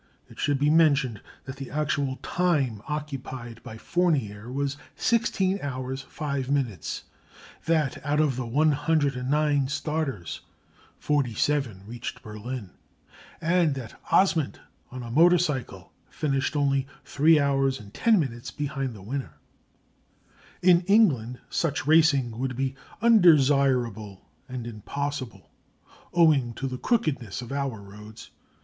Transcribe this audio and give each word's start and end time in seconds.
It 0.27 0.39
should 0.39 0.57
be 0.57 0.71
mentioned 0.71 1.21
that 1.45 1.57
the 1.57 1.69
actual 1.69 2.15
time 2.23 2.81
occupied 2.87 3.61
by 3.61 3.77
Fournier 3.77 4.51
was 4.51 4.75
16 4.95 5.59
hours 5.61 6.01
5 6.01 6.49
minutes; 6.49 7.03
that 7.65 8.03
out 8.03 8.19
of 8.19 8.35
the 8.35 8.47
109 8.47 9.67
starters 9.67 10.41
47 10.97 11.83
reached 11.85 12.23
Berlin; 12.23 12.71
and 13.39 13.75
that 13.75 14.01
Osmont 14.11 14.55
on 14.89 15.03
a 15.03 15.11
motor 15.11 15.37
cycle 15.37 15.91
finished 16.09 16.55
only 16.55 16.87
3 17.05 17.39
hours 17.39 17.79
and 17.79 17.93
10 17.93 18.19
minutes 18.19 18.49
behind 18.49 18.95
the 18.95 19.03
winner. 19.03 19.35
In 20.63 20.81
England 20.87 21.37
such 21.47 21.85
racing 21.85 22.39
would 22.39 22.55
be 22.55 22.73
undesirable 23.03 24.23
and 24.49 24.65
impossible, 24.65 25.51
owing 26.11 26.55
to 26.55 26.65
the 26.65 26.79
crookedness 26.79 27.43
of 27.43 27.51
our 27.51 27.79
roads. 27.79 28.31